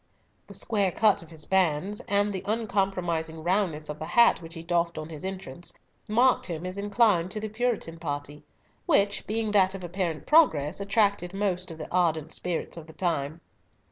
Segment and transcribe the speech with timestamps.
[0.47, 4.63] The square cut of his bands, and the uncompromising roundness of the hat which he
[4.63, 5.73] doffed on his entrance,
[6.07, 8.43] marked him as inclined to the Puritan party,
[8.87, 13.41] which, being that of apparent progress, attracted most of the ardent spirits of the time.